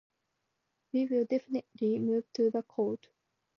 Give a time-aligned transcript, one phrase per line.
[0.93, 3.07] We will definitely move to the Court.